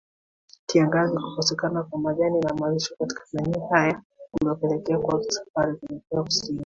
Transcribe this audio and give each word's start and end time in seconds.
Kiangazi 0.65 1.15
Kukosekana 1.19 1.83
kwa 1.83 1.99
majani 1.99 2.39
ya 2.39 2.53
malisho 2.53 2.95
katika 2.99 3.23
maeneo 3.33 3.67
hayo 3.67 4.01
kuliwapelekea 4.31 4.99
kuanza 4.99 5.31
safari 5.31 5.77
kuelekea 5.77 6.23
kusini 6.23 6.59